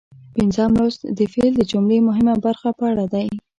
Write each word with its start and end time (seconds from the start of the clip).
پنځم 0.35 0.71
لوست 0.79 1.01
د 1.17 1.19
فعل 1.31 1.51
د 1.55 1.61
جملې 1.71 1.97
مهمه 2.07 2.35
برخه 2.45 2.69
په 2.79 2.83
اړه 2.91 3.05
دی. 3.13 3.27